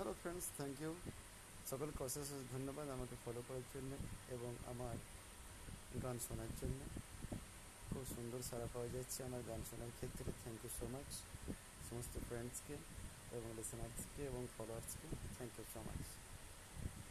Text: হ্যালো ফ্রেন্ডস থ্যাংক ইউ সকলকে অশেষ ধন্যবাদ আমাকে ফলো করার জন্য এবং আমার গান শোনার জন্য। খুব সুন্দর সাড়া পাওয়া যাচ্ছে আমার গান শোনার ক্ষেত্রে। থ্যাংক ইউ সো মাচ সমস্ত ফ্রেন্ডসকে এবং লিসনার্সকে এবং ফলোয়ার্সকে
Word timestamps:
হ্যালো 0.00 0.16
ফ্রেন্ডস 0.22 0.46
থ্যাংক 0.58 0.76
ইউ 0.84 0.92
সকলকে 1.70 2.00
অশেষ 2.08 2.28
ধন্যবাদ 2.54 2.86
আমাকে 2.96 3.14
ফলো 3.24 3.40
করার 3.48 3.66
জন্য 3.74 3.92
এবং 4.36 4.52
আমার 4.72 4.96
গান 6.04 6.16
শোনার 6.26 6.52
জন্য। 6.60 6.80
খুব 7.90 8.04
সুন্দর 8.14 8.40
সাড়া 8.50 8.68
পাওয়া 8.74 8.88
যাচ্ছে 8.94 9.18
আমার 9.28 9.42
গান 9.50 9.60
শোনার 9.70 9.92
ক্ষেত্রে। 9.98 10.30
থ্যাংক 10.42 10.58
ইউ 10.64 10.70
সো 10.78 10.86
মাচ 10.94 11.10
সমস্ত 11.88 12.14
ফ্রেন্ডসকে 12.28 12.76
এবং 13.36 13.48
লিসনার্সকে 13.58 14.22
এবং 14.30 14.42
ফলোয়ার্সকে 14.54 15.08